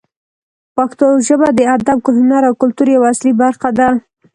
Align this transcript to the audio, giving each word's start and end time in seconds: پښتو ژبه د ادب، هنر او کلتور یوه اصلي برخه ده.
پښتو 0.75 1.07
ژبه 1.27 1.47
د 1.57 1.59
ادب، 1.75 1.97
هنر 2.17 2.43
او 2.49 2.53
کلتور 2.61 2.87
یوه 2.95 3.07
اصلي 3.13 3.33
برخه 3.41 3.69
ده. 3.77 3.87